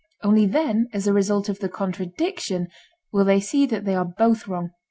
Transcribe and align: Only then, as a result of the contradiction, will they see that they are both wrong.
Only 0.23 0.47
then, 0.47 0.87
as 0.93 1.05
a 1.05 1.13
result 1.13 1.47
of 1.47 1.59
the 1.59 1.69
contradiction, 1.69 2.69
will 3.13 3.23
they 3.23 3.39
see 3.39 3.67
that 3.67 3.85
they 3.85 3.93
are 3.93 4.03
both 4.03 4.47
wrong. 4.47 4.71